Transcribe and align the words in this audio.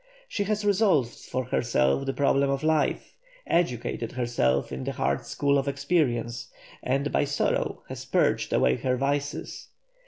She 0.27 0.45
has 0.45 0.65
resolved 0.65 1.11
for 1.13 1.43
herself 1.45 2.07
the 2.07 2.13
problem 2.13 2.49
of 2.49 2.63
life, 2.63 3.13
educated 3.45 4.13
herself 4.13 4.71
in 4.71 4.83
the 4.83 4.93
hard 4.93 5.27
school 5.27 5.59
of 5.59 5.67
experience, 5.67 6.47
and 6.81 7.11
by 7.11 7.25
sorrow 7.25 7.83
has 7.87 8.03
purged 8.03 8.51
away 8.51 8.77
her 8.77 8.97
vices. 8.97 9.67